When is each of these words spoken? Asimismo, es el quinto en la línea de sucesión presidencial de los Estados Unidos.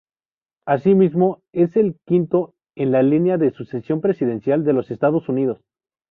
Asimismo, 0.65 1.43
es 1.53 1.75
el 1.77 1.95
quinto 2.07 2.55
en 2.75 2.91
la 2.91 3.03
línea 3.03 3.37
de 3.37 3.51
sucesión 3.51 4.01
presidencial 4.01 4.63
de 4.63 4.73
los 4.73 4.89
Estados 4.89 5.29
Unidos. 5.29 5.61